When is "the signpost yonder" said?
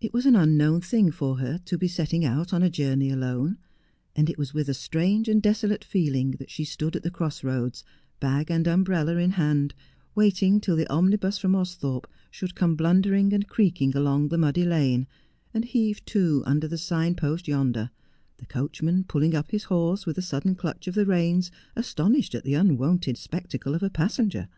16.66-17.92